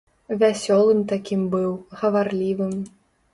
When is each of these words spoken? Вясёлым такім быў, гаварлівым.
Вясёлым 0.43 1.03
такім 1.11 1.43
быў, 1.57 1.69
гаварлівым. 2.01 2.73